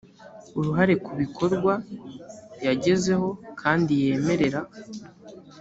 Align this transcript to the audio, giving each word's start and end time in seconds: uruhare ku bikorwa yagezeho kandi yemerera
uruhare 0.59 0.93
ku 1.03 1.11
bikorwa 1.21 1.73
yagezeho 2.65 3.27
kandi 3.61 3.91
yemerera 4.03 4.61